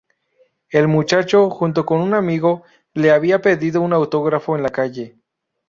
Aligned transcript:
El 0.71 0.87
muchacho, 0.87 1.51
junto 1.51 1.85
con 1.85 1.99
un 2.01 2.15
amigo, 2.15 2.63
le 2.95 3.11
habían 3.11 3.39
pedido 3.39 3.81
un 3.81 3.93
autógrafo 3.93 4.55
en 4.55 4.63
la 4.63 4.69
calle. 4.69 5.15